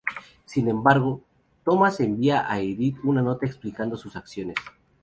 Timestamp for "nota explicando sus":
3.21-4.15